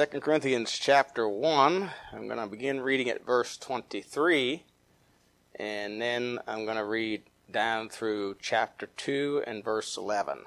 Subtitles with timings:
[0.00, 1.90] 2 Corinthians chapter 1.
[2.14, 4.62] I'm going to begin reading at verse 23,
[5.56, 10.38] and then I'm going to read down through chapter 2 and verse 11.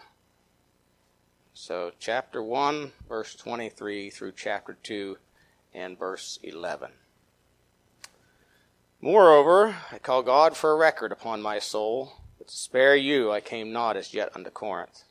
[1.54, 5.18] So, chapter 1, verse 23 through chapter 2
[5.72, 6.90] and verse 11.
[9.02, 13.40] Moreover, I call God for a record upon my soul, that to spare you I
[13.40, 15.04] came not as yet unto Corinth.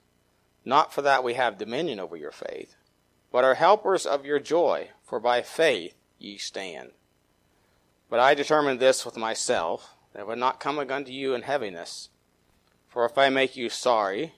[0.64, 2.74] Not for that we have dominion over your faith
[3.32, 6.90] but are helpers of your joy, for by faith ye stand.
[8.10, 12.10] But I determined this with myself, that I would not come unto you in heaviness.
[12.86, 14.34] For if I make you sorry,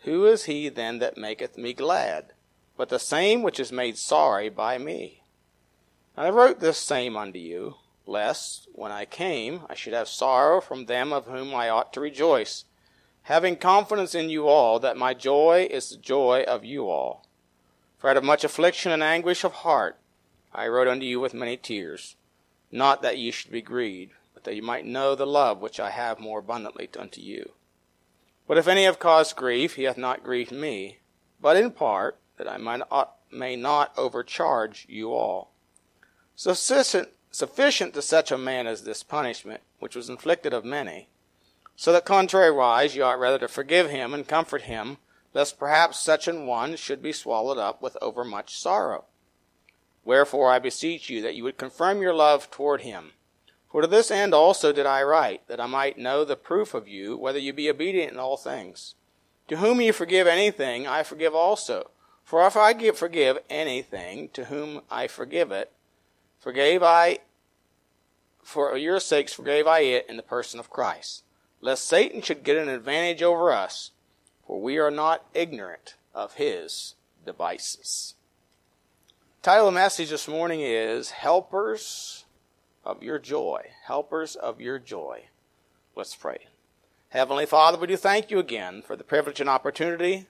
[0.00, 2.32] who is he then that maketh me glad,
[2.76, 5.22] but the same which is made sorry by me?
[6.16, 10.60] And I wrote this same unto you, lest, when I came, I should have sorrow
[10.60, 12.64] from them of whom I ought to rejoice,
[13.22, 17.24] having confidence in you all that my joy is the joy of you all.
[18.02, 19.96] For out of much affliction and anguish of heart
[20.52, 22.16] I wrote unto you with many tears,
[22.72, 25.90] not that ye should be grieved, but that ye might know the love which I
[25.90, 27.52] have more abundantly unto you.
[28.48, 30.98] But if any have caused grief, he hath not grieved me,
[31.40, 32.82] but in part, that I might,
[33.30, 35.52] may not overcharge you all.
[36.34, 41.08] Sufficient, sufficient to such a man as this punishment, which was inflicted of many,
[41.76, 44.98] so that contrariwise ye ought rather to forgive him and comfort him,
[45.34, 49.04] lest perhaps such an one should be swallowed up with overmuch sorrow.
[50.04, 53.12] Wherefore I beseech you that you would confirm your love toward him.
[53.70, 56.88] For to this end also did I write, that I might know the proof of
[56.88, 58.94] you, whether you be obedient in all things.
[59.48, 61.90] To whom you forgive anything, I forgive also.
[62.22, 65.72] For if I give, forgive anything, to whom I forgive it,
[66.38, 67.20] forgave I,
[68.42, 71.24] for your sakes forgave I it in the person of Christ,
[71.60, 73.92] lest Satan should get an advantage over us
[74.52, 78.16] for we are not ignorant of his devices.
[79.40, 82.26] Title of the message this morning is Helpers
[82.84, 83.70] of Your Joy.
[83.86, 85.28] Helpers of Your Joy.
[85.96, 86.48] Let's pray.
[87.08, 90.26] Heavenly Father, we do thank you again for the privilege and opportunity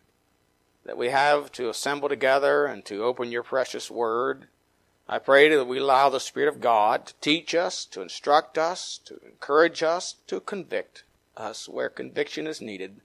[0.84, 4.46] that we have to assemble together and to open your precious word.
[5.08, 9.00] I pray that we allow the Spirit of God to teach us, to instruct us,
[9.04, 11.02] to encourage us, to convict
[11.36, 13.00] us where conviction is needed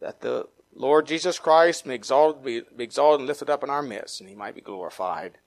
[0.00, 3.82] that the Lord Jesus Christ may exalt, be, be exalted and lifted up in our
[3.82, 5.38] midst, and he might be glorified,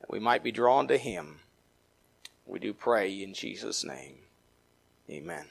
[0.00, 1.40] and we might be drawn to him.
[2.44, 4.18] We do pray in Jesus' name.
[5.10, 5.46] Amen.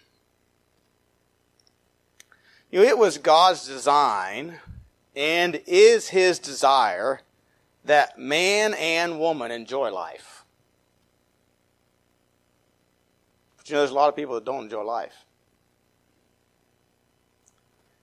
[2.72, 4.60] You know, it was God's design
[5.16, 7.22] and is his desire
[7.86, 10.44] that man and woman enjoy life.
[13.58, 15.26] But you know, there's a lot of people that don't enjoy life.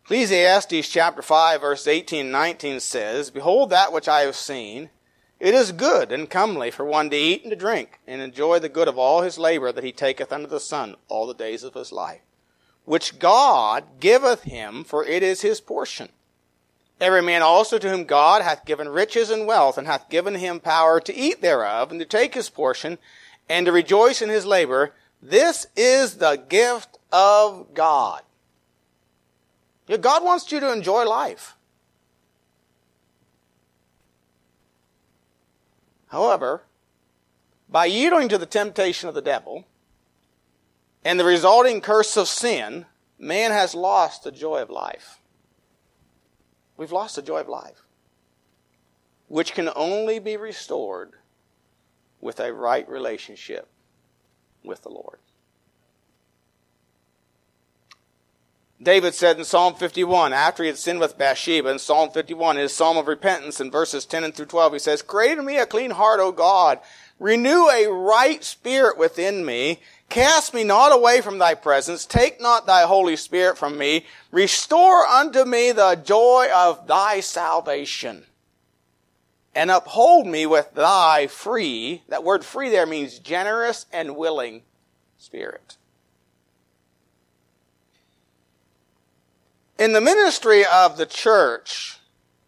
[0.04, 4.90] Ecclesiastes chapter 5 verse 18 and 19 says, Behold that which I have seen,
[5.38, 8.68] it is good and comely for one to eat and to drink, and enjoy the
[8.68, 11.74] good of all his labor that he taketh under the sun all the days of
[11.74, 12.20] his life,
[12.84, 16.08] which God giveth him, for it is his portion.
[17.00, 20.58] Every man also to whom God hath given riches and wealth, and hath given him
[20.58, 22.98] power to eat thereof, and to take his portion,
[23.48, 28.22] and to rejoice in his labor, this is the gift of God.
[29.88, 31.56] Know, God wants you to enjoy life.
[36.08, 36.62] However,
[37.68, 39.64] by yielding to the temptation of the devil
[41.04, 42.86] and the resulting curse of sin,
[43.18, 45.20] man has lost the joy of life.
[46.76, 47.82] We've lost the joy of life,
[49.28, 51.12] which can only be restored
[52.20, 53.68] with a right relationship
[54.62, 55.18] with the Lord.
[58.82, 62.74] David said in Psalm 51, after he had sinned with Bathsheba, in Psalm 51, his
[62.74, 65.66] psalm of repentance, in verses 10 and through 12, he says, Create in me a
[65.66, 66.80] clean heart, O God.
[67.20, 69.80] Renew a right spirit within me.
[70.08, 72.04] Cast me not away from thy presence.
[72.04, 74.04] Take not thy Holy Spirit from me.
[74.32, 78.24] Restore unto me the joy of thy salvation.
[79.54, 84.62] And uphold me with thy free, that word free there means generous and willing
[85.18, 85.76] spirit.
[89.82, 91.98] In the ministry of the church,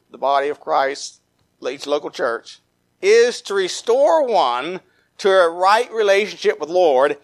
[0.09, 1.21] the body of Christ,
[1.69, 2.61] each local church,
[3.03, 4.81] is to restore one
[5.19, 7.19] to a right relationship with Lord,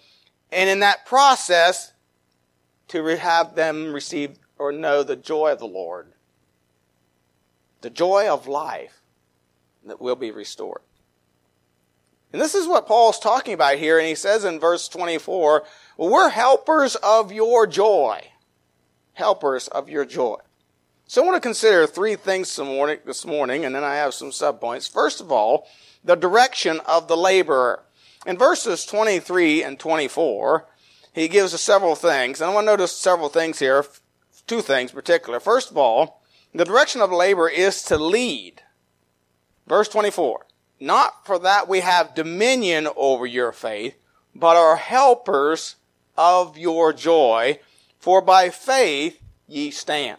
[0.51, 1.93] and in that process,
[2.89, 6.09] to have them receive or know the joy of the Lord,
[7.81, 9.03] the joy of life
[9.87, 10.83] that will be restored.
[12.33, 15.63] And this is what Paul's talking about here, and he says in verse 24,
[15.97, 18.25] well, we're helpers of your joy
[19.21, 20.39] helpers of your joy.
[21.07, 24.91] So I want to consider three things this morning, and then I have some subpoints.
[24.91, 25.67] First of all,
[26.03, 27.83] the direction of the laborer.
[28.27, 30.67] In verses 23 and 24,
[31.13, 33.85] he gives us several things, and I want to notice several things here,
[34.47, 35.39] two things in particular.
[35.39, 36.23] First of all,
[36.55, 38.63] the direction of labor is to lead.
[39.67, 40.47] Verse 24.
[40.81, 43.97] Not for that we have dominion over your faith,
[44.35, 45.77] but are helpers
[46.17, 47.59] of your joy,
[48.01, 50.19] for by faith ye stand.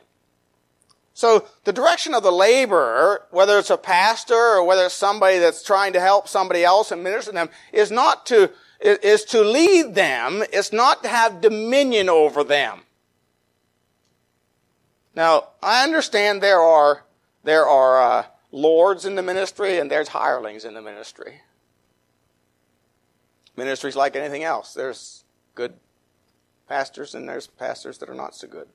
[1.14, 5.64] So the direction of the laborer, whether it's a pastor or whether it's somebody that's
[5.64, 9.94] trying to help somebody else and minister to them, is not to, is to lead
[9.94, 10.44] them.
[10.54, 12.82] It's not to have dominion over them.
[15.14, 17.04] Now, I understand there are,
[17.44, 21.42] there are, uh, lords in the ministry and there's hirelings in the ministry.
[23.56, 24.74] Ministry's like anything else.
[24.74, 25.24] There's
[25.56, 25.74] good
[26.72, 28.70] pastors and there's pastors that are not so good.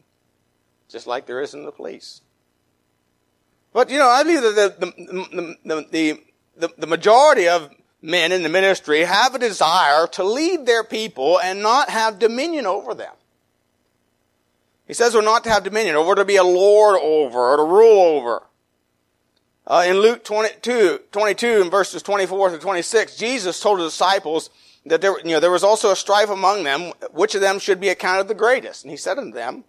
[0.87, 2.21] Just like there is in the police.
[3.73, 6.21] But you know, I believe that the, the, the,
[6.59, 7.71] the, the majority of
[8.03, 12.67] men in the ministry have a desire to lead their people and not have dominion
[12.67, 13.15] over them.
[14.87, 17.57] He says we're not to have dominion, or we're to be a lord over, or
[17.57, 18.43] to rule over.
[19.67, 24.51] Uh, in Luke 22, 22 in verses 24 to 26, Jesus told his disciples
[24.87, 27.81] that there, you know, there was also a strife among them, which of them should
[27.81, 28.85] be accounted the greatest.
[28.85, 29.65] And he said unto them,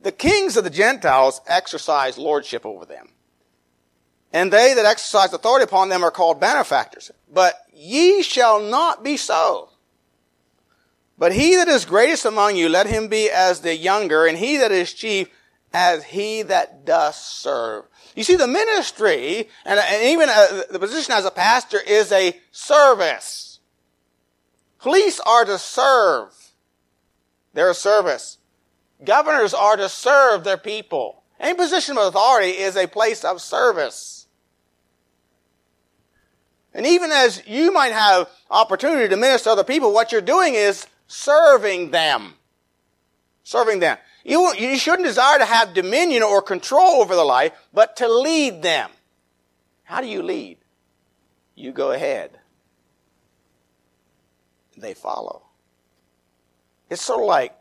[0.00, 3.12] the kings of the Gentiles exercise lordship over them
[4.32, 7.10] and they that exercise authority upon them are called benefactors.
[7.32, 9.70] But ye shall not be so.
[11.18, 14.56] But he that is greatest among you, let him be as the younger, and he
[14.56, 15.28] that is chief
[15.72, 17.84] as he that does serve.
[18.16, 22.38] You see, the ministry, and, and even uh, the position as a pastor is a
[22.50, 23.51] service.
[24.82, 26.34] Police are to serve.
[27.54, 28.38] They're a service.
[29.04, 31.22] Governors are to serve their people.
[31.38, 34.26] Any position of authority is a place of service.
[36.74, 40.54] And even as you might have opportunity to minister to other people, what you're doing
[40.54, 42.34] is serving them.
[43.44, 43.98] Serving them.
[44.24, 48.62] You, you shouldn't desire to have dominion or control over the life, but to lead
[48.62, 48.90] them.
[49.84, 50.58] How do you lead?
[51.54, 52.38] You go ahead.
[54.82, 55.42] They follow.
[56.90, 57.56] It's sort of like,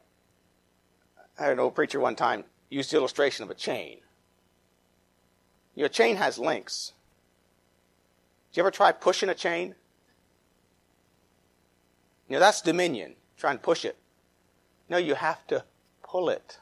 [1.39, 3.99] I don't know, a preacher one time used the illustration of a chain.
[5.75, 6.93] Your chain has links.
[8.51, 9.75] Did you ever try pushing a chain?
[12.27, 13.15] You know, that's dominion.
[13.37, 13.97] Try and push it.
[14.89, 15.63] No, you have to
[16.03, 16.57] pull it.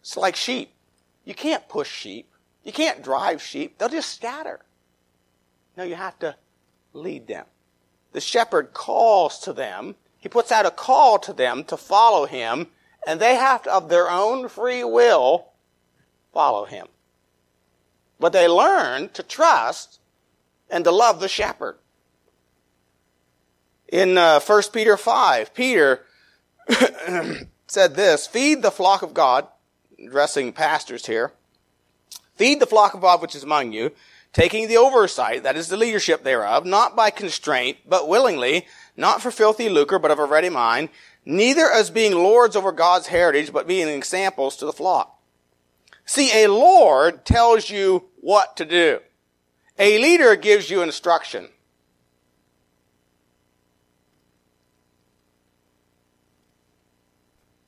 [0.00, 0.72] It's like sheep.
[1.26, 2.26] You can't push sheep.
[2.64, 3.76] You can't drive sheep.
[3.76, 4.60] They'll just scatter.
[5.76, 6.36] No, you have to
[6.94, 7.44] lead them.
[8.14, 9.96] The shepherd calls to them.
[10.18, 12.68] He puts out a call to them to follow him,
[13.06, 15.48] and they have to, of their own free will,
[16.32, 16.86] follow him.
[18.20, 19.98] But they learn to trust
[20.70, 21.76] and to love the shepherd.
[23.88, 26.06] In uh, 1 Peter 5, Peter
[27.66, 29.48] said this, feed the flock of God,
[29.98, 31.32] addressing pastors here,
[32.36, 33.90] feed the flock of God which is among you,
[34.34, 38.66] taking the oversight, that is the leadership thereof, not by constraint, but willingly,
[38.96, 40.90] not for filthy lucre, but of a ready mind,
[41.24, 45.18] neither as being lords over God's heritage, but being examples to the flock.
[46.04, 48.98] See, a Lord tells you what to do.
[49.78, 51.48] A leader gives you instruction.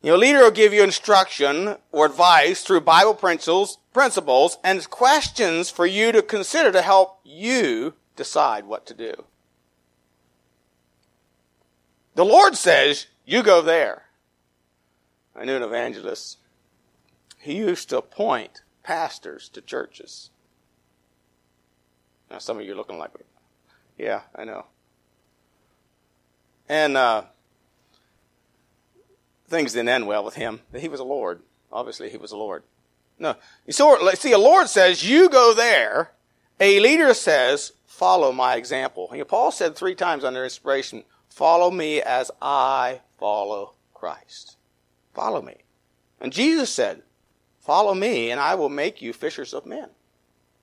[0.02, 5.86] Your leader will give you instruction or advice through Bible principles, principles and questions for
[5.86, 9.24] you to consider to help you decide what to do.
[12.14, 14.02] The Lord says, you go there.
[15.34, 16.36] I knew an evangelist.
[17.38, 20.28] He used to appoint pastors to churches.
[22.30, 23.12] Now, some of you are looking like,
[23.96, 24.66] yeah, I know.
[26.68, 27.22] And uh,
[29.48, 30.60] things didn't end well with him.
[30.78, 31.40] He was a Lord.
[31.72, 32.62] Obviously, he was a Lord.
[33.18, 33.34] No.
[33.70, 36.12] So, see, a Lord says, you go there.
[36.60, 39.08] A leader says, follow my example.
[39.12, 44.56] You know, Paul said three times under inspiration, follow me as I follow Christ.
[45.14, 45.56] Follow me.
[46.20, 47.02] And Jesus said,
[47.60, 49.88] follow me and I will make you fishers of men.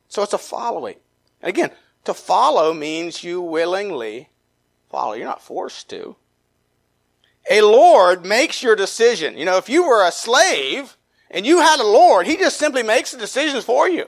[0.08, 0.98] So it's a following.
[1.42, 1.72] And again,
[2.06, 4.30] to follow means you willingly
[4.90, 5.14] follow.
[5.14, 6.16] You're not forced to.
[7.50, 9.38] A Lord makes your decision.
[9.38, 10.98] You know, if you were a slave
[11.34, 14.06] and you had a Lord, He just simply makes the decisions for you.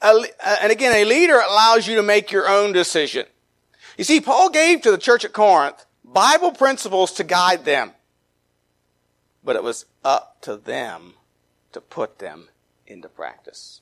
[0.00, 3.26] And again, a leader allows you to make your own decision.
[3.96, 7.92] You see, Paul gave to the church at Corinth Bible principles to guide them.
[9.44, 11.14] But it was up to them
[11.72, 12.48] to put them
[12.86, 13.80] into practice.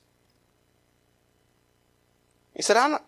[2.55, 3.05] He said, I'm not,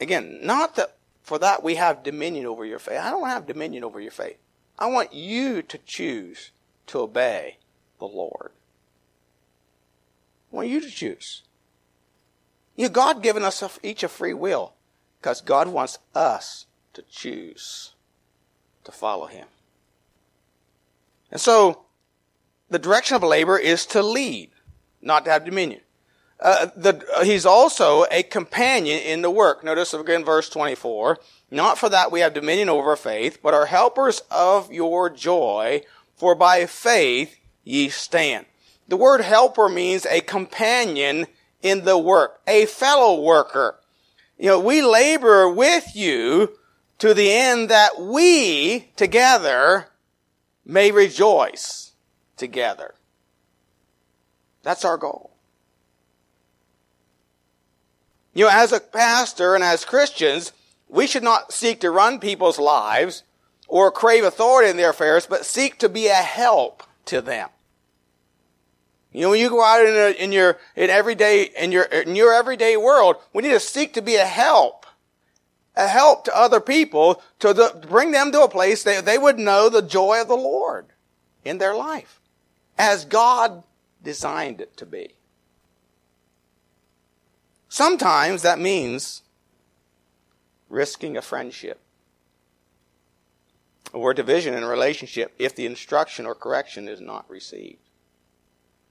[0.00, 3.00] again, not that for that we have dominion over your faith.
[3.00, 4.38] I don't have dominion over your faith.
[4.78, 6.50] I want you to choose
[6.90, 7.56] to obey
[7.98, 8.50] the Lord.
[10.52, 11.42] I want you to choose.
[12.76, 14.74] You know, God given us each a free will
[15.20, 17.94] because God wants us to choose
[18.84, 19.46] to follow Him.
[21.30, 21.82] And so,
[22.68, 24.50] the direction of labor is to lead,
[25.00, 25.80] not to have dominion.
[26.40, 29.62] Uh, the, uh, he's also a companion in the work.
[29.62, 31.18] Notice again verse 24.
[31.50, 35.82] Not for that we have dominion over faith, but are helpers of your joy,
[36.20, 38.44] for by faith ye stand.
[38.88, 41.26] The word helper means a companion
[41.62, 43.80] in the work, a fellow worker.
[44.38, 46.58] You know, we labor with you
[46.98, 49.86] to the end that we together
[50.66, 51.92] may rejoice
[52.36, 52.94] together.
[54.62, 55.30] That's our goal.
[58.34, 60.52] You know, as a pastor and as Christians,
[60.86, 63.22] we should not seek to run people's lives
[63.70, 67.48] or crave authority in their affairs, but seek to be a help to them.
[69.12, 72.14] You know, when you go out in, a, in your in everyday in your in
[72.14, 74.86] your everyday world, we need to seek to be a help,
[75.76, 79.18] a help to other people to, the, to bring them to a place that they
[79.18, 80.86] would know the joy of the Lord
[81.44, 82.20] in their life,
[82.78, 83.62] as God
[84.02, 85.14] designed it to be.
[87.68, 89.22] Sometimes that means
[90.68, 91.80] risking a friendship
[93.92, 97.78] or division in a relationship if the instruction or correction is not received.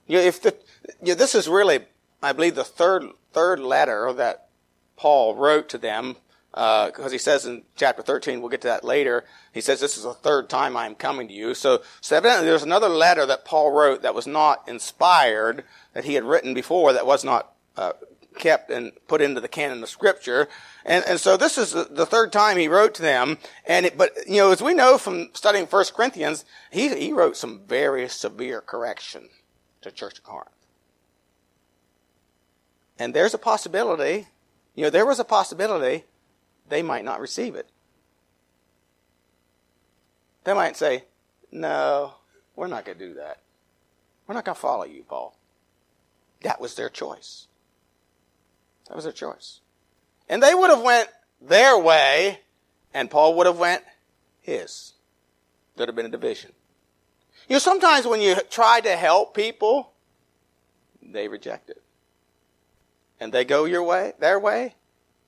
[0.08, 0.56] You know, if the,
[1.02, 1.80] you know, this is really,
[2.22, 4.48] I believe, the third third letter that
[4.98, 6.18] Paul wrote to them,
[6.52, 9.98] because uh, he says in chapter 13, we'll get to that later, he says, this
[9.98, 11.54] is the third time I am coming to you.
[11.54, 16.16] So, so evidently there's another letter that Paul wrote that was not inspired, that he
[16.16, 17.94] had written before, that was not uh,
[18.40, 20.48] kept and put into the canon of scripture.
[20.86, 23.38] And, and so this is the third time he wrote to them.
[23.68, 27.38] And it, but, you know, as we know from studying First Corinthians, he, he wrote
[27.38, 29.30] some very severe correction
[29.82, 30.50] to Church of Corinth.
[32.98, 34.28] And there's a possibility,
[34.76, 36.06] you know, there was a possibility
[36.68, 37.70] they might not receive it.
[40.44, 41.04] They might say,
[41.52, 42.14] no,
[42.56, 43.40] we're not going to do that.
[44.26, 45.36] We're not going to follow you, Paul.
[46.42, 47.48] That was their choice.
[48.90, 49.62] That was their choice.
[50.28, 51.10] And they would have went
[51.42, 52.42] their way,
[52.94, 53.84] and Paul would have went
[54.42, 54.94] his.
[55.76, 56.52] There'd have been a division.
[57.48, 59.94] You know, sometimes when you try to help people,
[61.02, 61.82] they reject it.
[63.20, 64.76] And they go your way, their way,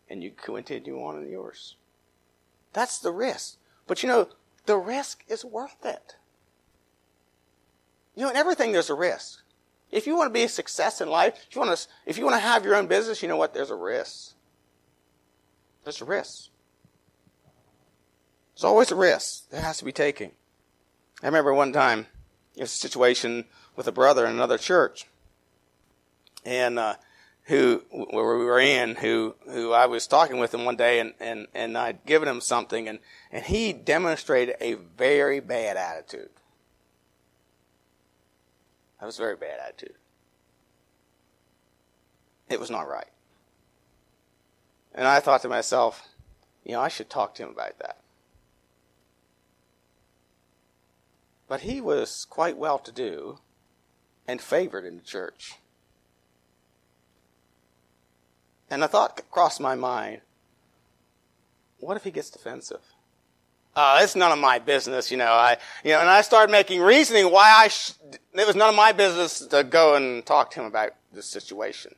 [0.10, 1.76] and you continue on in yours.
[2.74, 3.58] That's the risk.
[3.88, 4.30] But you know,
[4.66, 6.16] the risk is worth it.
[8.16, 9.41] You know, in everything there's a risk.
[9.92, 12.24] If you want to be a success in life, if you want to, if you
[12.24, 13.54] want to have your own business, you know what?
[13.54, 14.34] There's a risk.
[15.84, 16.50] There's a risk.
[18.56, 20.32] There's always a risk that has to be taken.
[21.22, 22.08] I remember one time,
[22.56, 23.46] there was a situation
[23.76, 25.08] with a brother in another church,
[26.46, 26.96] and uh,
[27.44, 31.14] who where we were in, who who I was talking with him one day, and
[31.20, 33.00] and and I'd given him something, and
[33.32, 36.30] and he demonstrated a very bad attitude.
[39.02, 39.96] That was a very bad attitude.
[42.50, 43.10] It was not right.
[44.94, 46.08] And I thought to myself,
[46.64, 47.98] you know, I should talk to him about that.
[51.48, 53.40] But he was quite well to do
[54.28, 55.56] and favored in the church.
[58.70, 60.22] And a thought crossed my mind
[61.80, 62.91] what if he gets defensive?
[63.76, 65.32] Uh, it's none of my business, you know.
[65.32, 67.94] I, you know, and I started making reasoning why I, sh-
[68.34, 71.96] it was none of my business to go and talk to him about this situation.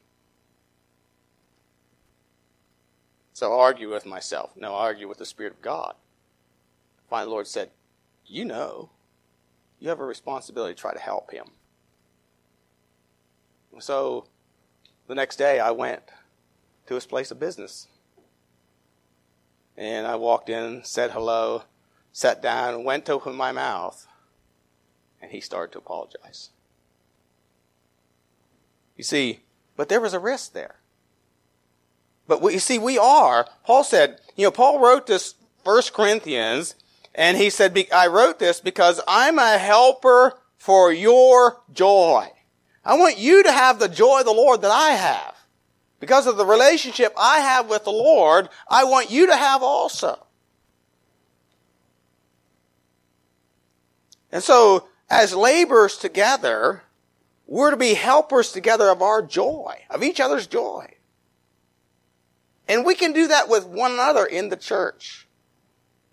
[3.34, 4.52] So argue with myself.
[4.56, 5.96] No, argue with the Spirit of God.
[7.10, 7.72] Finally, the Lord said,
[8.26, 8.92] You know
[9.84, 11.46] you have a responsibility to try to help him.
[13.80, 14.28] So
[15.08, 16.04] the next day I went
[16.88, 17.90] to his place of business.
[19.78, 21.64] And I walked in, said hello,
[22.12, 24.08] sat down, went to open my mouth.
[25.22, 26.50] And he started to apologize.
[28.98, 29.40] You see,
[29.76, 30.76] but there was a risk there.
[32.28, 36.76] But you see, we are, Paul said, you know, Paul wrote this First Corinthians
[37.16, 42.30] and he said, I wrote this because I'm a helper for your joy.
[42.86, 45.33] I want you to have the joy of the Lord that I have.
[46.04, 50.28] Because of the relationship I have with the Lord, I want you to have also.
[54.30, 56.84] And so, as laborers together,
[57.48, 60.96] We're to be helpers together of our joy, of each other's joy.
[62.68, 65.28] And we can do that with one another in the church.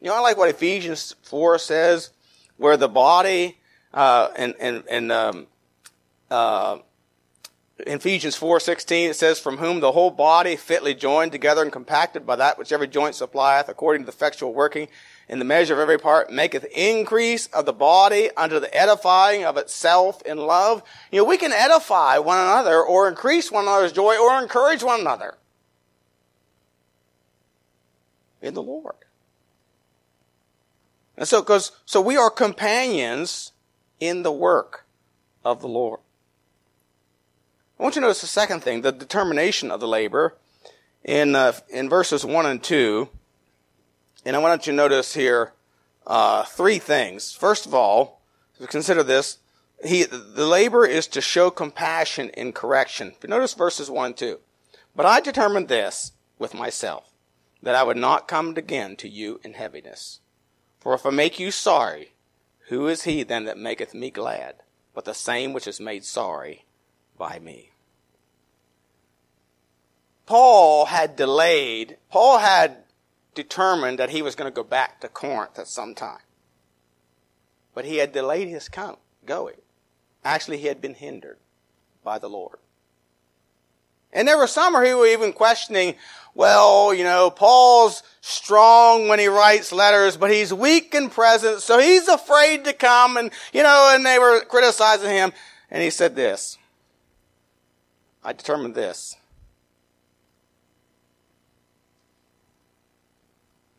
[0.01, 2.11] You know, I like what Ephesians 4 says,
[2.59, 3.59] where the body,
[3.93, 5.47] uh, and, and, and, um,
[6.31, 6.79] uh,
[7.87, 12.27] in Ephesians 4:16 it says from whom the whole body fitly joined together and compacted
[12.27, 14.89] by that which every joint supplieth according to the effectual working
[15.29, 19.57] in the measure of every part maketh increase of the body unto the edifying of
[19.57, 20.83] itself in love.
[21.13, 25.01] You know, we can edify one another or increase one another's joy or encourage one
[25.01, 25.39] another
[28.43, 28.97] in the Lord.
[31.17, 33.53] And so, because, so we are companions
[34.01, 34.85] in the work
[35.45, 36.01] of the Lord.
[37.81, 40.37] I want you to notice the second thing, the determination of the labor
[41.03, 43.09] in, uh, in verses 1 and 2.
[44.27, 45.55] And I want you to notice here
[46.07, 47.33] uh, three things.
[47.33, 48.21] First of all,
[48.67, 49.39] consider this.
[49.83, 53.15] He, the labor is to show compassion in correction.
[53.19, 54.39] But notice verses 1 and 2.
[54.95, 57.11] But I determined this with myself,
[57.63, 60.21] that I would not come again to you in heaviness.
[60.81, 62.13] For if I make you sorry,
[62.69, 64.57] who is he then that maketh me glad,
[64.95, 66.67] but the same which is made sorry
[67.21, 67.71] by me?
[70.25, 72.79] Paul had delayed, Paul had
[73.35, 76.23] determined that he was going to go back to Corinth at some time.
[77.75, 78.71] But he had delayed his
[79.27, 79.57] going.
[80.25, 81.37] Actually, he had been hindered
[82.03, 82.59] by the Lord.
[84.13, 85.97] And there were some who were even questioning,
[86.35, 91.79] well, you know, Paul's strong when he writes letters, but he's weak in presence, so
[91.79, 95.33] he's afraid to come, and, you know, and they were criticizing him.
[95.71, 96.57] And he said this,
[98.23, 99.17] I determined this,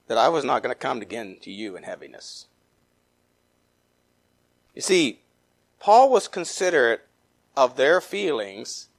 [0.07, 2.47] that I was not going to come again to you in heaviness.
[4.75, 5.19] You see,
[5.79, 7.07] Paul was considerate
[7.55, 8.89] of their feelings,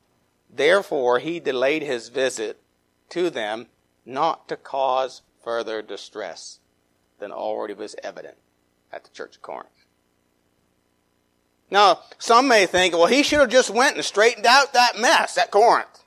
[0.49, 2.61] therefore he delayed his visit
[3.11, 3.67] to them
[4.05, 6.61] not to cause further distress
[7.19, 8.37] than already was evident
[8.93, 9.82] at the church of Corinth.
[11.73, 15.39] Now, some may think, well, he should have just went and straightened out that mess
[15.39, 16.05] at Corinth.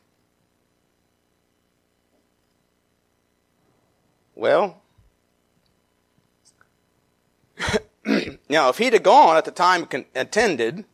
[4.36, 4.84] Well,
[8.48, 10.86] now, if he'd have gone at the time intended,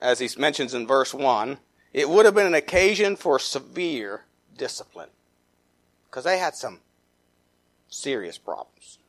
[0.00, 1.58] as he mentions in verse 1,
[1.92, 4.24] it would have been an occasion for severe
[4.56, 5.10] discipline.
[6.08, 6.80] Because they had some
[7.90, 8.99] serious problems.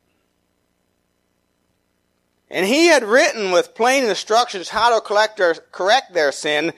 [2.53, 5.01] And he had written with plain instructions how to
[5.71, 6.73] correct their sin,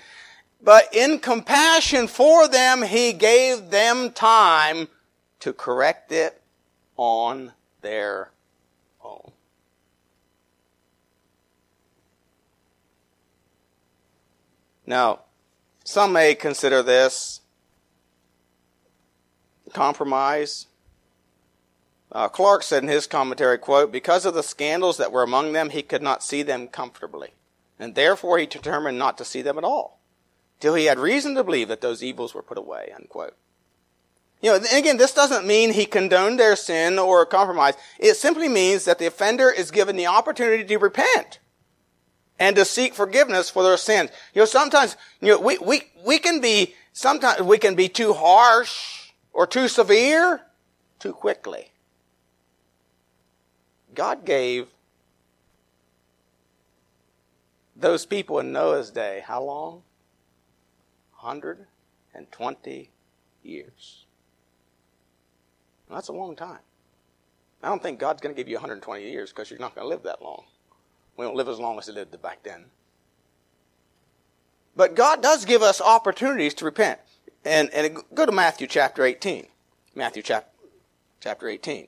[0.62, 4.88] but in compassion for them, he gave them time
[5.40, 6.40] to correct it
[6.96, 8.30] on their
[9.04, 9.32] own.
[14.86, 15.22] Now,
[15.84, 17.42] some may consider this
[19.74, 20.68] compromise.
[22.14, 25.72] Uh, Clarke said in his commentary, quote, because of the scandals that were among them,
[25.72, 27.30] he could not see them comfortably.
[27.80, 30.00] And therefore he determined not to see them at all,
[30.60, 33.36] till he had reason to believe that those evils were put away, unquote.
[34.42, 37.74] You know, again, this doesn't mean he condoned their sin or compromise.
[37.98, 41.40] It simply means that the offender is given the opportunity to repent
[42.38, 44.12] and to seek forgiveness for their sins.
[44.36, 48.14] You know, sometimes, you know, we, we, we can be, sometimes we can be too
[48.14, 50.42] harsh or too severe
[51.00, 51.72] too quickly.
[53.96, 54.68] God gave
[57.76, 59.84] those people in Noah's day, how long?
[61.20, 62.90] 120
[63.44, 64.06] years.
[65.90, 66.60] that's a long time.
[67.62, 69.90] I don't think God's going to give you 120 years because you're not going to
[69.90, 70.44] live that long.
[71.16, 72.66] We don't live as long as they lived back then.
[74.76, 77.00] But God does give us opportunities to repent.
[77.46, 79.48] And, and go to Matthew chapter 18.
[79.96, 80.50] Matthew chap,
[81.20, 81.88] chapter 18.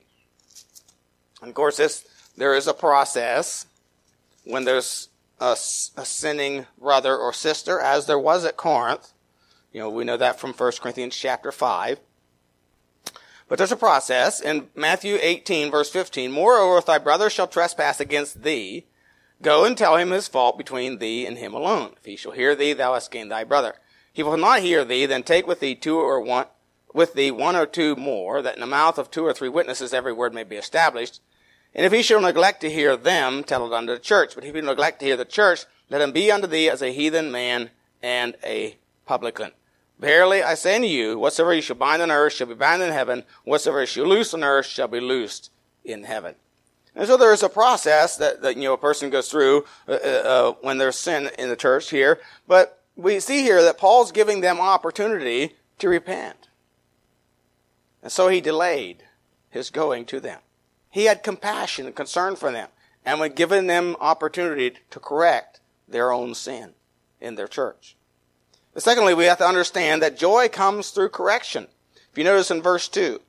[1.40, 3.66] And of course, this, there is a process
[4.44, 5.08] when there's
[5.40, 9.12] a, a sinning brother or sister, as there was at Corinth.
[9.72, 12.00] You know, we know that from 1 Corinthians chapter 5.
[13.48, 14.40] But there's a process.
[14.40, 18.86] In Matthew 18, verse 15, Moreover, if thy brother shall trespass against thee,
[19.42, 21.92] Go and tell him his fault between thee and him alone.
[21.98, 23.74] If he shall hear thee, thou hast gained thy brother.
[24.12, 26.46] He will not hear thee, then take with thee two or one,
[26.92, 29.92] with the one or two more, that in the mouth of two or three witnesses
[29.92, 31.20] every word may be established.
[31.74, 34.34] And if he shall neglect to hear them, tell it unto the church.
[34.34, 36.92] But if he neglect to hear the church, let him be unto thee as a
[36.92, 37.70] heathen man
[38.02, 39.52] and a publican.
[39.98, 42.92] Verily I say unto you, whatsoever you shall bind on earth shall be bound in
[42.92, 45.50] heaven, whatsoever you shall loose on earth shall be loosed
[45.84, 46.34] in heaven.
[46.94, 49.92] And so there is a process that, that you know a person goes through uh,
[49.92, 52.20] uh, uh, when there's sin in the church here.
[52.48, 56.48] But we see here that Paul's giving them opportunity to repent.
[58.02, 59.04] And so he delayed
[59.50, 60.40] his going to them.
[60.90, 62.68] He had compassion and concern for them
[63.04, 66.74] and had given them opportunity to correct their own sin
[67.20, 67.96] in their church.
[68.74, 71.68] But secondly, we have to understand that joy comes through correction.
[72.10, 73.20] If you notice in verse 2,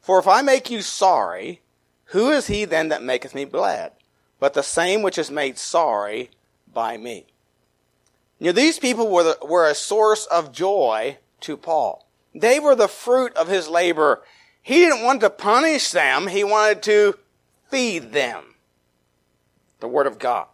[0.00, 1.60] For if I make you sorry,
[2.06, 3.92] who is he then that maketh me glad?
[4.38, 6.30] But the same which is made sorry
[6.72, 7.26] by me.
[8.38, 12.06] Know, these people were, the, were a source of joy to Paul.
[12.34, 14.22] They were the fruit of his labor.
[14.62, 16.28] He didn't want to punish them.
[16.28, 17.18] He wanted to
[17.70, 18.54] feed them.
[19.80, 20.46] The Word of God.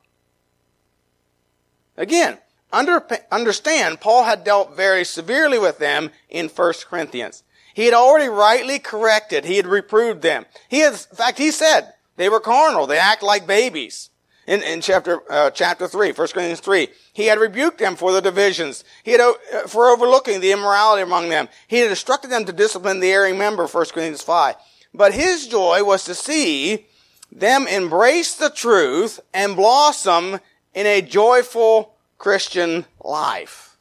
[1.96, 2.38] Again,
[2.72, 7.42] under, understand, Paul had dealt very severely with them in 1 Corinthians.
[7.74, 9.44] He had already rightly corrected.
[9.44, 10.46] He had reproved them.
[10.68, 12.86] He had, in fact, he said they were carnal.
[12.86, 14.07] They act like babies.
[14.48, 18.22] In, in chapter, uh, chapter 3, 1 Corinthians 3, he had rebuked them for the
[18.22, 18.82] divisions.
[19.02, 19.34] He had, uh,
[19.66, 21.50] for overlooking the immorality among them.
[21.66, 24.56] He had instructed them to discipline the erring member, 1 Corinthians 5.
[24.94, 26.86] But his joy was to see
[27.30, 30.40] them embrace the truth and blossom
[30.72, 33.76] in a joyful Christian life.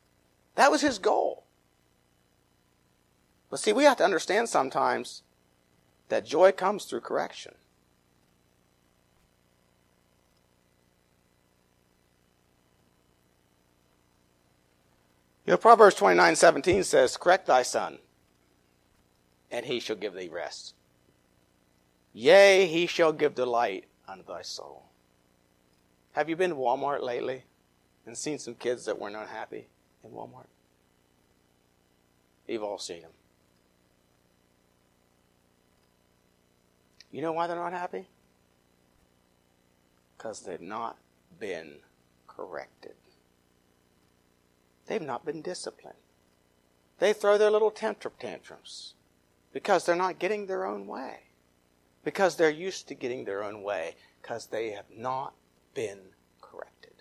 [0.56, 1.46] That was his goal.
[3.50, 5.22] But see, we have to understand sometimes
[6.10, 7.56] that joy comes through correction.
[15.48, 18.00] You know, Proverbs 29 17 says, Correct thy son,
[19.50, 20.76] and he shall give thee rest.
[22.12, 24.84] Yea, he shall give delight unto thy soul.
[26.12, 27.44] Have you been to Walmart lately
[28.06, 29.68] and seen some kids that were not happy
[30.04, 30.48] in Walmart?
[32.46, 33.12] You've all seen them.
[37.10, 38.10] You know why they're not happy?
[40.18, 40.98] Because they've not
[41.40, 41.76] been
[42.28, 42.96] corrected.
[44.88, 45.98] They've not been disciplined.
[47.00, 48.94] They throw their little tantrum tantrums
[49.54, 51.20] because they're not getting their own way.
[52.04, 55.34] Because they're used to getting their own way because they have not
[55.74, 56.00] been
[56.42, 56.94] corrected.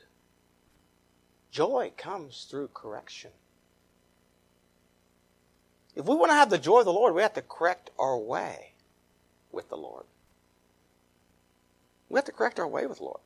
[1.51, 3.31] Joy comes through correction.
[5.95, 8.19] If we want to have the joy of the Lord, we have to correct our
[8.19, 8.75] way
[9.51, 10.05] with the Lord.
[12.09, 13.21] We have to correct our way with the Lord.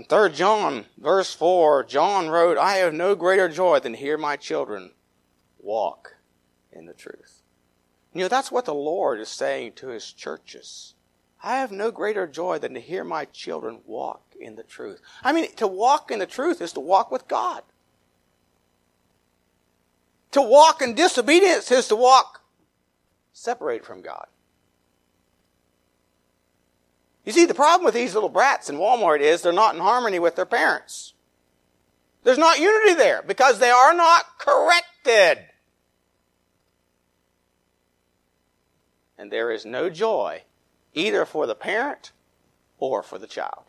[0.00, 4.16] In 3 John, verse 4, John wrote, I have no greater joy than to hear
[4.16, 4.92] my children
[5.58, 6.16] walk
[6.72, 7.42] in the truth.
[8.14, 10.94] You know, that's what the Lord is saying to his churches.
[11.42, 15.02] I have no greater joy than to hear my children walk in the truth.
[15.22, 17.62] I mean, to walk in the truth is to walk with God.
[20.30, 22.40] To walk in disobedience is to walk
[23.34, 24.28] separated from God.
[27.30, 30.18] You see, the problem with these little brats in Walmart is they're not in harmony
[30.18, 31.14] with their parents.
[32.24, 35.38] There's not unity there because they are not corrected.
[39.16, 40.42] And there is no joy
[40.92, 42.10] either for the parent
[42.80, 43.62] or for the child.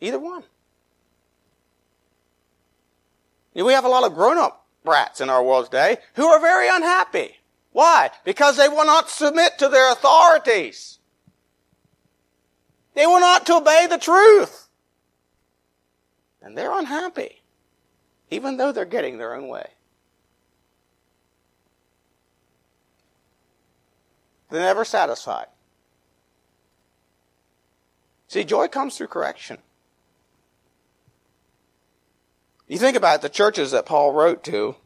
[0.00, 0.44] Either one.
[3.52, 6.68] We have a lot of grown up brats in our world today who are very
[6.68, 7.38] unhappy.
[7.72, 8.10] Why?
[8.24, 11.00] Because they will not submit to their authorities.
[12.94, 14.68] They will not to obey the truth.
[16.40, 17.42] And they're unhappy,
[18.30, 19.70] even though they're getting their own way.
[24.50, 25.46] They're never satisfied.
[28.28, 29.58] See, joy comes through correction.
[32.66, 34.76] You think about it, the churches that Paul wrote to,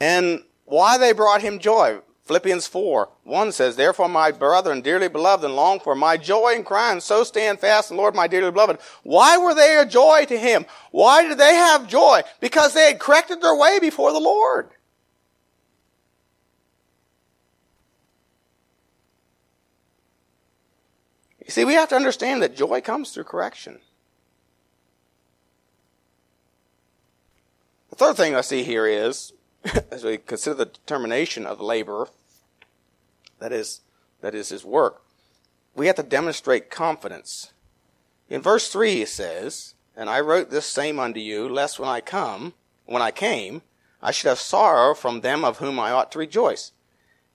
[0.00, 2.00] and why they brought him joy.
[2.24, 6.64] Philippians 4, 1 says, Therefore, my brethren, dearly beloved and long for, my joy and
[6.64, 8.78] crying, so stand fast in Lord, my dearly beloved.
[9.02, 10.66] Why were they a joy to him?
[10.92, 12.22] Why did they have joy?
[12.40, 14.70] Because they had corrected their way before the Lord.
[21.44, 23.80] You see, we have to understand that joy comes through correction.
[27.88, 29.32] The third thing I see here is
[29.90, 32.08] as we consider the determination of the laborer,
[33.38, 33.80] that is,
[34.20, 35.02] that is his work,
[35.74, 37.52] we have to demonstrate confidence.
[38.28, 42.00] In verse 3 it says, And I wrote this same unto you, lest when I
[42.00, 42.54] come,
[42.86, 43.62] when I came,
[44.02, 46.72] I should have sorrow from them of whom I ought to rejoice.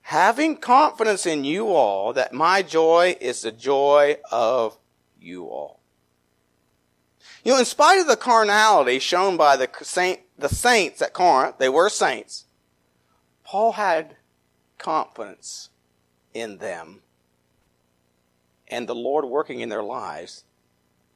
[0.02, 4.78] Having confidence in you all that my joy is the joy of
[5.20, 5.80] you all.
[7.46, 11.58] You know, in spite of the carnality shown by the saint, the saints at Corinth,
[11.58, 12.46] they were saints,
[13.44, 14.16] Paul had
[14.78, 15.70] confidence
[16.34, 17.02] in them
[18.66, 20.42] and the Lord working in their lives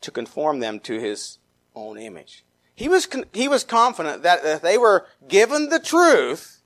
[0.03, 1.39] to conform them to his
[1.75, 2.45] own image.
[2.77, 6.63] He was, he was confident that if they were given the truth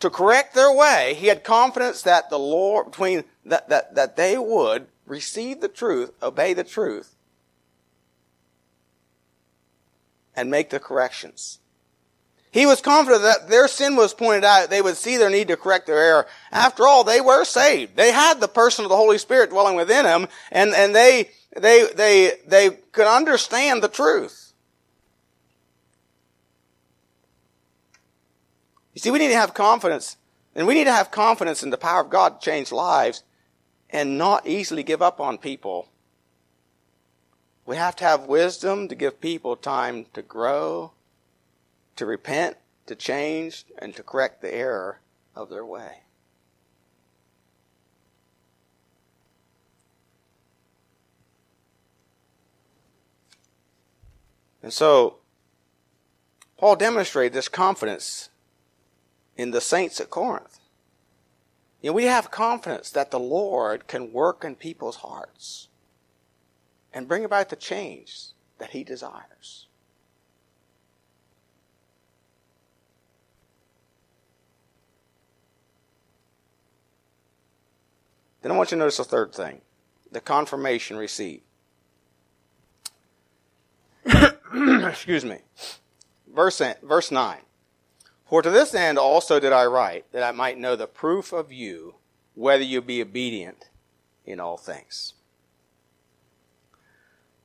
[0.00, 4.38] to correct their way, he had confidence that the Lord, between, that, that, that they
[4.38, 7.14] would receive the truth, obey the truth,
[10.34, 11.58] and make the corrections.
[12.50, 14.70] He was confident that their sin was pointed out.
[14.70, 16.26] They would see their need to correct their error.
[16.50, 17.96] After all, they were saved.
[17.96, 21.86] They had the person of the Holy Spirit dwelling within them, and, and they, they,
[21.94, 24.52] they, they could understand the truth.
[28.94, 30.16] You see, we need to have confidence,
[30.54, 33.22] and we need to have confidence in the power of God to change lives
[33.90, 35.88] and not easily give up on people.
[37.66, 40.92] We have to have wisdom to give people time to grow
[41.98, 45.00] to repent, to change, and to correct the error
[45.34, 46.02] of their way.
[54.62, 55.16] And so,
[56.56, 58.28] Paul demonstrated this confidence
[59.36, 60.57] in the saints at Corinth.
[61.80, 65.68] You know, we have confidence that the Lord can work in people's hearts
[66.92, 69.66] and bring about the change that He desires.
[78.42, 79.60] Then I want you to notice a third thing
[80.10, 81.42] the confirmation received.
[84.54, 85.38] Excuse me.
[86.34, 87.38] Verse, verse 9.
[88.28, 91.50] For to this end also did I write, that I might know the proof of
[91.50, 91.94] you,
[92.34, 93.70] whether you be obedient
[94.26, 95.14] in all things.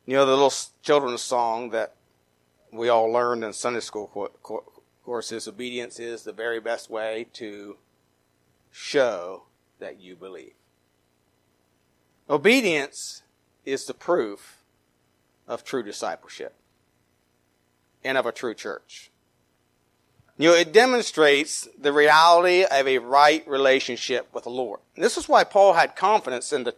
[0.06, 1.96] You know the little children's song that
[2.72, 4.30] we all learned in Sunday school
[5.06, 7.78] courses, obedience is the very best way to
[8.70, 9.44] show
[9.80, 10.54] that you believe.
[12.30, 13.22] Obedience
[13.64, 14.64] is the proof
[15.48, 16.56] of true discipleship
[18.04, 19.12] and of a true church.
[20.38, 24.80] You know, it demonstrates the reality of a right relationship with the Lord.
[24.96, 26.76] And this is why Paul had confidence in the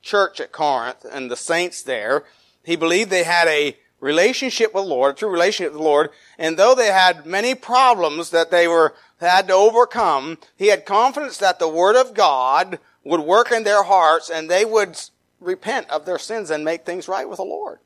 [0.00, 2.24] church at Corinth and the saints there.
[2.62, 6.10] He believed they had a relationship with the Lord, a true relationship with the Lord,
[6.38, 11.38] and though they had many problems that they were had to overcome, he had confidence
[11.38, 14.98] that the Word of God would work in their hearts and they would
[15.40, 17.78] repent of their sins and make things right with the Lord.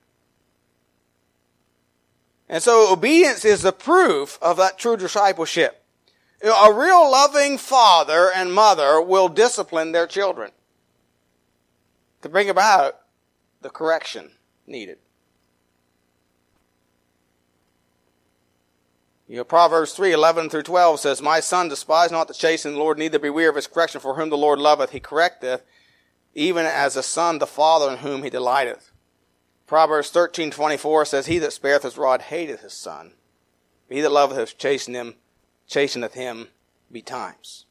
[2.49, 5.85] And so obedience is the proof of that true discipleship.
[6.43, 10.53] A real loving father and mother will discipline their children
[12.23, 13.01] to bring about
[13.61, 14.31] the correction
[14.67, 14.99] needed.
[19.27, 22.79] You know, Proverbs 3, 11 through 12 says, My son, despise not the chastening of
[22.79, 25.61] the Lord, neither beware of his correction, for whom the Lord loveth, he correcteth,
[26.35, 28.91] even as a son the father in whom he delighteth.
[29.69, 33.13] Proverbs 13, 24 says, He that spareth his rod hateth his son.
[33.87, 35.15] but He that loveth him chasteneth him,
[35.69, 36.49] chasteneth him
[36.91, 37.67] betimes.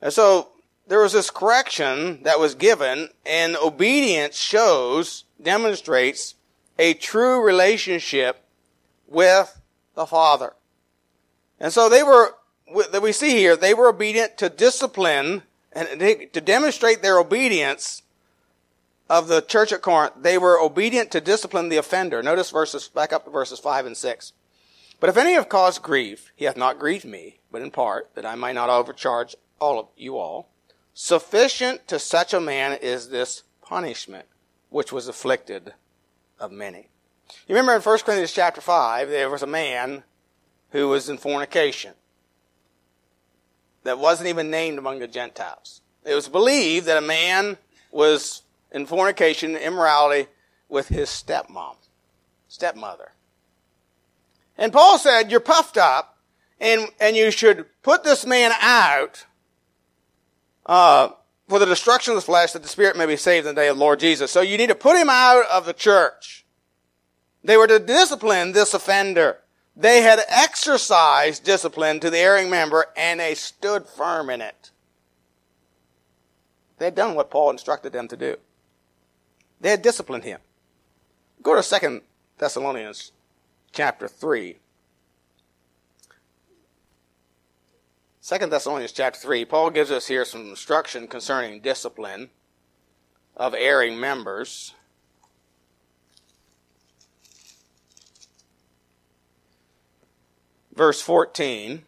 [0.00, 0.50] And so,
[0.86, 6.36] there was this correction that was given, and obedience shows, demonstrates
[6.78, 8.44] a true relationship
[9.06, 9.60] with
[9.94, 10.54] the Father.
[11.60, 12.36] And so they were,
[12.92, 18.02] that we see here, they were obedient to discipline and to demonstrate their obedience
[19.08, 20.14] of the church at Corinth.
[20.20, 22.22] They were obedient to discipline the offender.
[22.22, 24.32] Notice verses, back up to verses 5 and 6.
[25.00, 28.26] But if any have caused grief, he hath not grieved me, but in part, that
[28.26, 30.48] I might not overcharge all of you all.
[30.92, 34.26] Sufficient to such a man is this punishment,
[34.70, 35.74] which was afflicted
[36.40, 36.88] of many.
[37.46, 40.02] You remember in 1 Corinthians chapter 5, there was a man
[40.70, 41.94] who was in fornication
[43.84, 45.80] that wasn't even named among the Gentiles.
[46.04, 47.58] It was believed that a man
[47.90, 48.42] was
[48.72, 50.28] in fornication, immorality
[50.68, 51.76] with his stepmom,
[52.48, 53.12] stepmother.
[54.56, 56.18] And Paul said, you're puffed up
[56.60, 59.24] and, and you should put this man out,
[60.66, 61.10] uh,
[61.48, 63.68] for the destruction of the flesh that the spirit may be saved in the day
[63.68, 64.30] of the Lord Jesus.
[64.30, 66.44] So you need to put him out of the church.
[67.42, 69.38] They were to discipline this offender.
[69.74, 74.70] They had exercised discipline to the erring member and they stood firm in it.
[76.78, 78.36] They had done what Paul instructed them to do.
[79.60, 80.40] They had disciplined him.
[81.42, 82.02] Go to 2
[82.38, 83.12] Thessalonians
[83.72, 84.58] chapter 3.
[88.22, 92.30] 2 Thessalonians chapter 3, Paul gives us here some instruction concerning discipline
[93.36, 94.74] of erring members.
[100.78, 101.82] verse 14,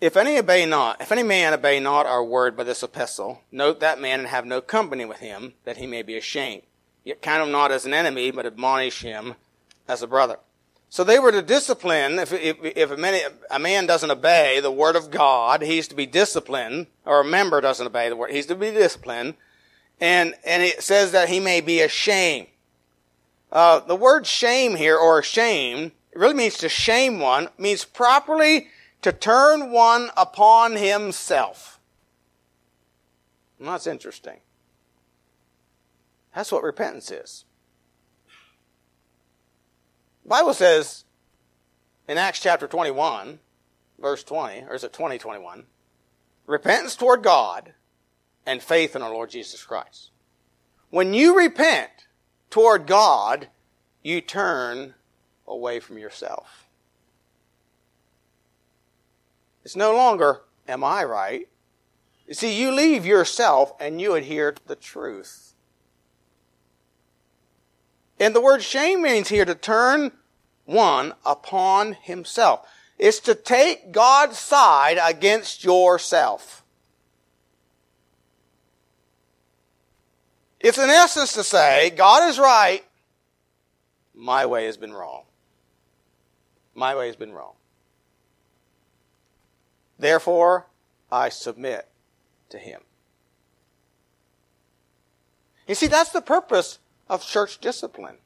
[0.00, 3.78] If any obey not, if any man obey not our word by this epistle, note
[3.78, 6.62] that man and have no company with him, that he may be ashamed.
[7.20, 9.34] Count him not as an enemy, but admonish him
[9.88, 10.38] as a brother.
[10.88, 14.70] So they were to discipline, if, if, if a, man, a man doesn't obey the
[14.70, 18.44] word of God, he's to be disciplined, or a member doesn't obey the word, he's
[18.46, 19.34] to be disciplined,
[20.00, 22.48] and, and it says that he may be ashamed.
[23.50, 28.68] Uh, the word shame here, or ashamed, really means to shame one, means properly
[29.00, 31.80] to turn one upon himself.
[33.58, 34.40] And that's interesting.
[36.34, 37.44] That's what repentance is.
[40.22, 41.04] The Bible says
[42.08, 43.40] in Acts chapter 21,
[43.98, 45.64] verse 20, or is it 20, 21,
[46.46, 47.74] repentance toward God
[48.46, 50.10] and faith in our Lord Jesus Christ.
[50.90, 51.90] When you repent
[52.50, 53.48] toward God,
[54.02, 54.94] you turn
[55.46, 56.68] away from yourself.
[59.64, 61.48] It's no longer, am I right?
[62.26, 65.51] You see, you leave yourself and you adhere to the truth.
[68.22, 70.12] And the word shame means here to turn
[70.64, 72.64] one upon himself.
[72.96, 76.62] It's to take God's side against yourself.
[80.60, 82.84] It's in essence to say, God is right,
[84.14, 85.24] my way has been wrong.
[86.76, 87.54] My way has been wrong.
[89.98, 90.68] Therefore,
[91.10, 91.88] I submit
[92.50, 92.82] to him.
[95.66, 98.16] You see, that's the purpose of church discipline.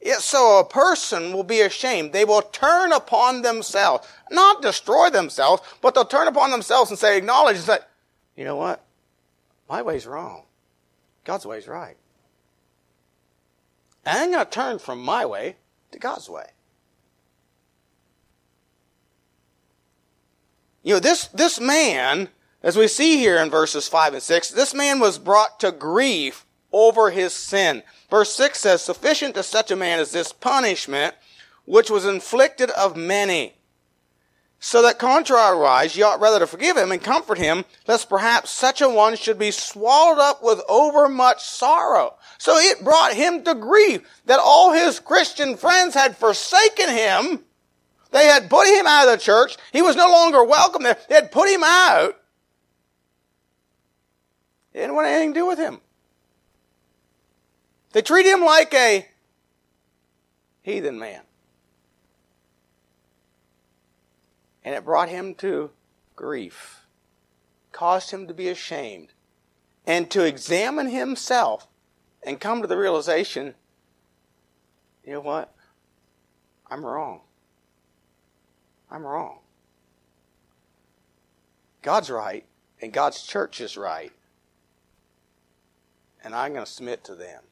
[0.00, 2.12] It, so a person will be ashamed.
[2.12, 7.16] They will turn upon themselves, not destroy themselves, but they'll turn upon themselves and say,
[7.16, 7.88] acknowledge that,
[8.36, 8.84] you know what?
[9.68, 10.42] My way's wrong.
[11.24, 11.96] God's way's right.
[14.04, 15.56] And I'm going to turn from my way
[15.92, 16.46] to God's way.
[20.82, 22.28] You know, this, this man,
[22.62, 26.43] as we see here in verses 5 and 6, this man was brought to grief
[26.74, 27.82] over his sin.
[28.10, 31.14] Verse 6 says, Sufficient to such a man as this punishment,
[31.64, 33.54] which was inflicted of many.
[34.60, 38.80] So that contrariwise, ye ought rather to forgive him and comfort him, lest perhaps such
[38.80, 42.16] a one should be swallowed up with overmuch sorrow.
[42.38, 47.44] So it brought him to grief that all his Christian friends had forsaken him
[48.14, 49.56] they had put him out of the church.
[49.72, 50.96] He was no longer welcome there.
[51.08, 52.16] They had put him out.
[54.72, 55.80] They didn't want anything to do with him.
[57.94, 59.08] They treat him like a
[60.62, 61.22] heathen man.
[64.62, 65.70] And it brought him to
[66.16, 66.82] grief,
[67.72, 69.14] caused him to be ashamed,
[69.86, 71.68] and to examine himself
[72.22, 73.54] and come to the realization
[75.04, 75.54] you know what?
[76.70, 77.20] I'm wrong.
[78.90, 79.40] I'm wrong.
[81.82, 82.46] God's right,
[82.80, 84.12] and God's church is right.
[86.22, 87.42] And I'm going to submit to them.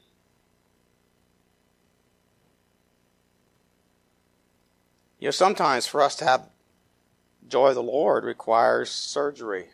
[5.23, 6.49] You know, sometimes for us to have
[7.47, 9.69] joy of the Lord requires surgery.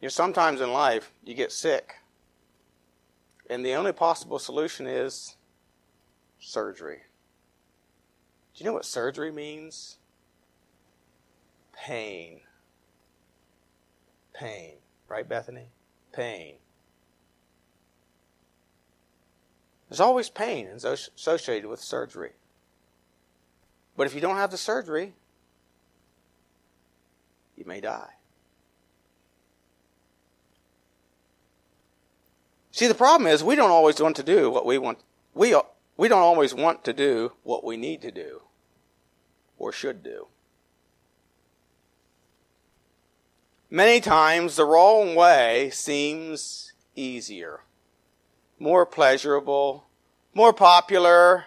[0.00, 1.94] You know, sometimes in life you get sick.
[3.48, 5.36] And the only possible solution is
[6.40, 7.02] surgery.
[8.52, 9.98] Do you know what surgery means?
[11.72, 12.40] pain.
[14.34, 14.78] Pain.
[15.06, 15.68] Right, Bethany?
[16.12, 16.56] Pain.
[19.88, 22.32] There's always pain associated with surgery.
[23.96, 25.14] But if you don't have the surgery,
[27.56, 28.10] you may die.
[32.70, 34.98] See, the problem is we don't always want to do what we want.
[35.32, 35.56] We,
[35.96, 38.42] we don't always want to do what we need to do
[39.56, 40.26] or should do.
[43.70, 47.60] Many times the wrong way seems easier,
[48.58, 49.86] more pleasurable,
[50.34, 51.46] more popular.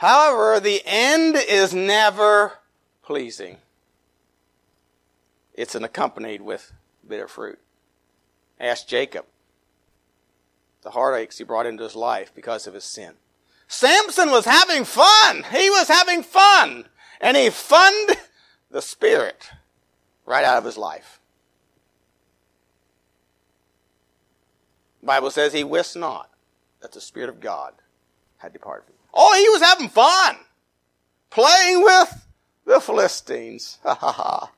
[0.00, 2.54] However, the end is never
[3.02, 3.58] pleasing.
[5.52, 6.72] It's an accompanied with
[7.06, 7.58] bitter fruit.
[8.58, 9.26] Ask Jacob
[10.80, 13.12] the heartaches he brought into his life because of his sin.
[13.68, 15.44] Samson was having fun.
[15.52, 16.86] He was having fun.
[17.20, 18.16] And he funned
[18.70, 19.50] the spirit
[20.24, 21.20] right out of his life.
[25.00, 26.30] The Bible says he wist not
[26.80, 27.74] that the Spirit of God
[28.38, 28.99] had departed from him.
[29.12, 30.36] Oh, he was having fun.
[31.30, 32.26] Playing with
[32.66, 33.78] the Philistines.
[33.84, 34.52] Ha ha ha.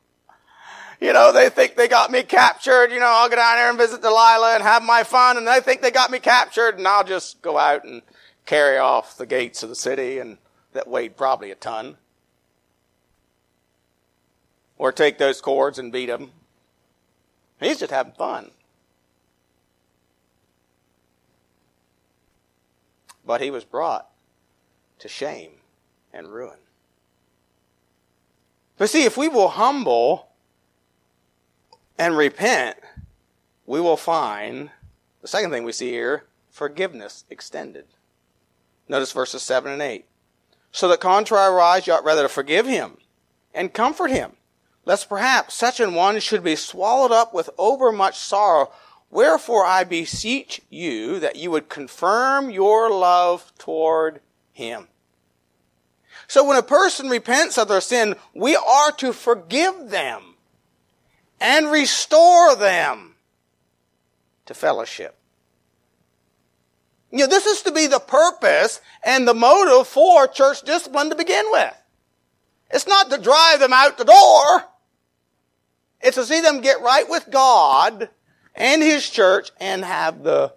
[1.00, 2.92] You know, they think they got me captured.
[2.92, 5.36] You know, I'll go down there and visit Delilah and have my fun.
[5.36, 8.02] And they think they got me captured and I'll just go out and
[8.46, 10.38] carry off the gates of the city and
[10.74, 11.96] that weighed probably a ton.
[14.82, 16.32] or take those cords and beat them.
[17.60, 18.50] He's just having fun.
[23.24, 24.08] But he was brought
[25.02, 25.50] to shame
[26.12, 26.58] and ruin.
[28.78, 30.28] But see, if we will humble
[31.98, 32.76] and repent,
[33.66, 34.70] we will find
[35.20, 37.86] the second thing we see here forgiveness extended.
[38.88, 40.04] Notice verses 7 and 8.
[40.70, 42.98] So that contrariwise you ought rather to forgive him
[43.52, 44.32] and comfort him,
[44.84, 48.70] lest perhaps such an one should be swallowed up with overmuch sorrow.
[49.10, 54.20] Wherefore I beseech you that you would confirm your love toward
[54.52, 54.88] him.
[56.28, 60.22] So when a person repents of their sin, we are to forgive them
[61.40, 63.14] and restore them
[64.46, 65.16] to fellowship.
[67.10, 71.16] You know, this is to be the purpose and the motive for church discipline to
[71.16, 71.74] begin with.
[72.70, 74.64] It's not to drive them out the door.
[76.00, 78.08] It's to see them get right with God
[78.54, 80.54] and His church and have the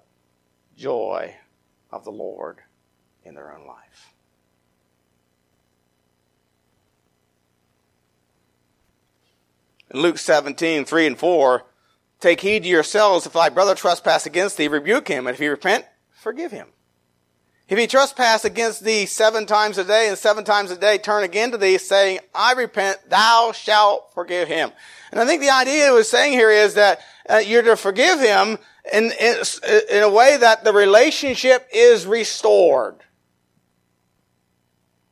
[0.78, 1.36] joy
[1.91, 2.59] of the Lord
[3.24, 4.14] in their own life.
[9.95, 11.63] In Luke 17, 3 and 4,
[12.19, 15.47] take heed to yourselves if thy brother trespass against thee, rebuke him, and if he
[15.47, 16.67] repent, forgive him.
[17.69, 21.23] If he trespass against thee seven times a day and seven times a day turn
[21.23, 24.71] again to thee saying, I repent, thou shalt forgive him.
[25.11, 28.57] And I think the idea was saying here is that uh, you're to forgive him
[28.91, 29.35] in, in,
[29.89, 32.97] in a way that the relationship is restored.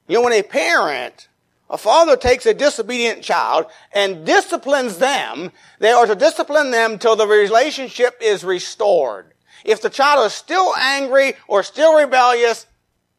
[0.09, 1.29] You know, when a parent,
[1.73, 7.15] a father takes a disobedient child and disciplines them, they are to discipline them till
[7.15, 9.33] the relationship is restored.
[9.65, 12.67] If the child is still angry or still rebellious,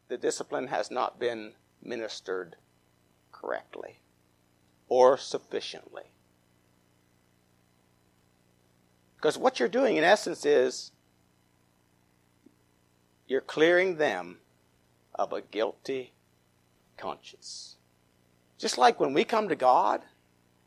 [0.07, 1.51] the discipline has not been
[1.83, 2.55] ministered
[3.33, 3.99] correctly
[4.87, 6.03] or sufficiently.
[9.17, 10.91] Because what you're doing, in essence, is
[13.27, 14.37] you're clearing them
[15.13, 16.13] of a guilty
[16.95, 17.74] conscience.
[18.57, 20.01] Just like when we come to God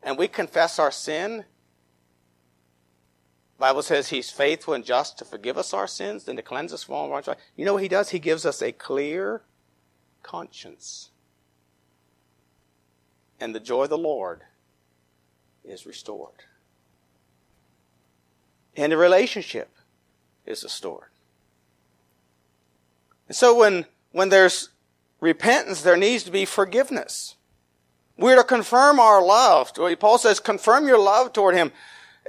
[0.02, 1.44] and we confess our sin,
[3.58, 6.84] Bible says he's faithful and just to forgive us our sins and to cleanse us
[6.84, 7.42] from all unrighteousness.
[7.56, 8.10] You know what he does?
[8.10, 9.42] He gives us a clear
[10.22, 11.10] conscience.
[13.40, 14.42] And the joy of the Lord
[15.64, 16.44] is restored.
[18.76, 19.74] And the relationship
[20.46, 21.08] is restored.
[23.26, 24.70] And so when, when there's
[25.20, 27.34] repentance, there needs to be forgiveness.
[28.18, 29.72] We're to confirm our love.
[29.98, 31.72] Paul says, confirm your love toward him.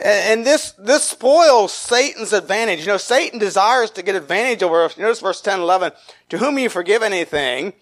[0.02, 2.82] And this, this spoils Satan's advantage.
[2.82, 4.98] You know, Satan desires to get advantage over us.
[4.98, 5.92] Notice verse 10, 11.
[6.30, 7.74] To whom you forgive anything,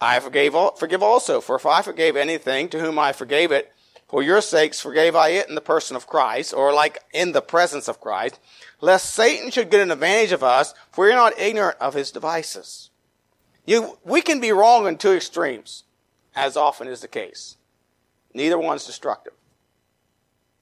[0.00, 1.40] I forgave, forgive also.
[1.40, 3.72] For if I forgave anything, to whom I forgave it,
[4.08, 7.42] for your sakes forgave I it in the person of Christ, or like in the
[7.42, 8.38] presence of Christ,
[8.80, 12.10] lest Satan should get an advantage of us, for we are not ignorant of his
[12.10, 12.90] devices.
[13.66, 15.84] You, we can be wrong in two extremes,
[16.34, 17.56] as often is the case.
[18.34, 19.34] Neither one's destructive.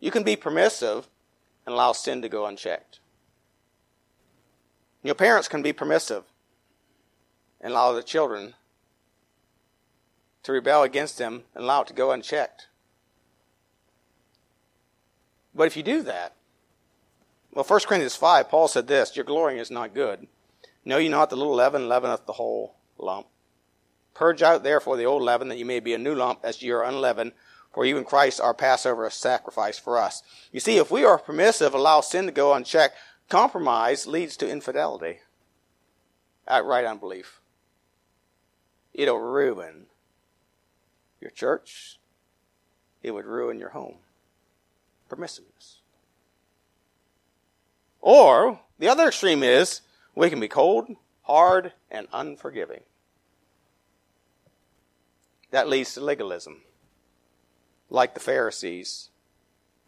[0.01, 1.09] You can be permissive
[1.65, 3.01] and allow sin to go unchecked.
[5.03, 6.25] Your parents can be permissive
[7.61, 8.55] and allow the children
[10.43, 12.69] to rebel against them and allow it to go unchecked.
[15.55, 16.35] But if you do that,
[17.53, 20.27] well, 1 Corinthians 5, Paul said this Your glorying is not good.
[20.85, 23.27] Know ye not the little leaven leaveneth the whole lump?
[24.17, 26.71] Purge out therefore the old leaven, that ye may be a new lump, as ye
[26.71, 27.33] are unleavened.
[27.75, 30.23] For even Christ, our Passover, sacrifice for us.
[30.51, 32.97] You see, if we are permissive, allow sin to go unchecked,
[33.29, 35.19] compromise leads to infidelity,
[36.49, 37.43] outright unbelief.
[38.95, 39.85] It'll ruin
[41.21, 42.01] your church.
[43.03, 43.97] It would ruin your home.
[45.11, 45.81] Permissiveness.
[48.01, 49.83] Or the other extreme is
[50.15, 50.89] we can be cold,
[51.25, 52.81] hard, and unforgiving.
[55.57, 56.61] That leads to legalism
[57.89, 59.09] like the Pharisees,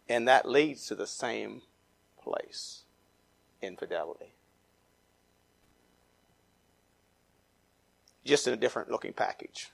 [0.09, 1.61] and that leads to the same
[2.19, 2.85] place
[3.61, 4.33] infidelity.
[8.25, 9.69] Just in a different looking package.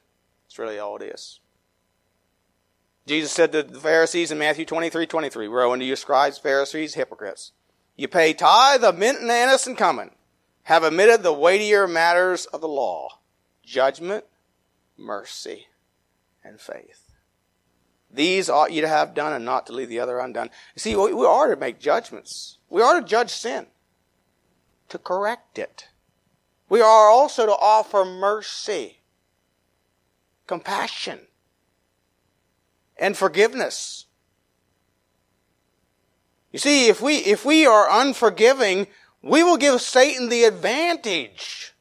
[0.46, 1.40] It's really all it is.
[3.08, 7.54] Jesus said to the Pharisees in Matthew 23 23, Woe unto you, scribes, Pharisees, hypocrites!
[7.96, 10.12] You pay tithe of mint and anise and cumin,
[10.64, 13.20] have omitted the weightier matters of the law
[13.64, 14.26] judgment,
[14.98, 15.68] mercy,
[16.46, 17.02] and faith.
[18.12, 20.50] These ought you to have done and not to leave the other undone.
[20.76, 22.60] You see, we are to make judgments.
[22.70, 23.68] We are to judge sin,
[24.90, 25.88] to correct it.
[26.70, 29.00] We are also to offer mercy,
[30.48, 31.20] compassion,
[32.98, 34.06] and forgiveness
[36.56, 38.88] You see, if we, if we are unforgiving,
[39.22, 41.75] we will give Satan the advantage.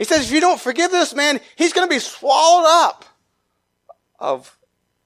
[0.00, 3.04] He says, if you don't forgive this man, he's going to be swallowed up
[4.18, 4.56] of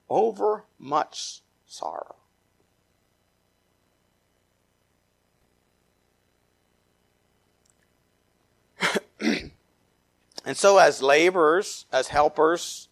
[0.09, 2.15] over much sorrow.
[9.19, 9.51] and
[10.53, 12.87] so, as laborers, as helpers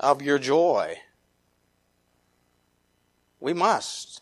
[0.00, 0.96] of your joy,
[3.38, 4.20] we must.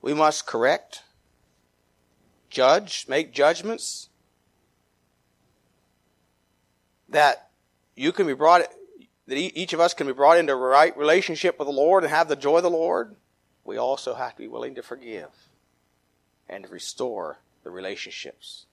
[0.00, 1.03] We must correct,
[2.54, 4.08] judge, make judgments
[7.10, 7.50] that
[7.94, 8.62] you can be brought,
[9.26, 12.12] that each of us can be brought into a right relationship with the Lord and
[12.12, 13.14] have the joy of the Lord.
[13.64, 15.30] We also have to be willing to forgive
[16.48, 18.66] and to restore the relationships.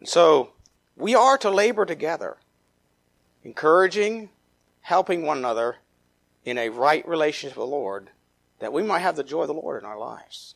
[0.00, 0.50] And so,
[0.96, 2.36] we are to labor together,
[3.44, 4.30] encouraging,
[4.82, 5.76] helping one another
[6.44, 8.10] in a right relationship with the Lord,
[8.58, 10.54] that we might have the joy of the Lord in our lives.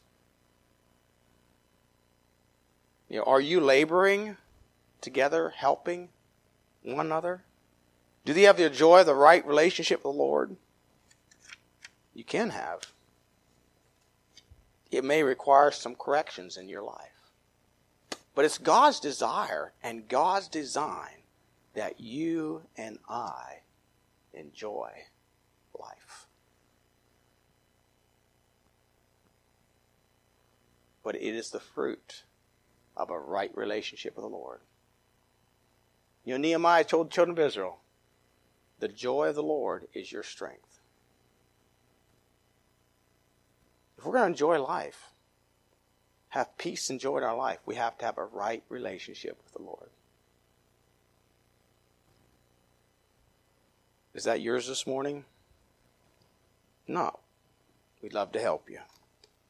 [3.13, 4.39] You know, are you laboring
[5.03, 6.09] together, helping
[6.83, 7.45] one another?
[8.25, 10.57] Do they have the joy of the right relationship with the Lord?
[12.15, 12.81] You can have.
[14.91, 17.29] It may require some corrections in your life.
[18.35, 21.21] But it's God's desire and God's design
[21.75, 23.59] that you and I
[24.33, 24.91] enjoy
[25.79, 26.29] life.
[31.05, 32.23] But it is the fruit
[32.97, 34.61] of a right relationship with the Lord.
[36.25, 37.79] You know, Nehemiah told the children of Israel,
[38.79, 40.81] the joy of the Lord is your strength.
[43.99, 45.11] If we're going to enjoy life,
[46.31, 49.53] have peace and joy in our life, we have to have a right relationship with
[49.53, 49.91] the Lord.
[54.15, 55.25] Is that yours this morning?
[56.87, 57.21] No.
[58.03, 58.81] We'd love to help you.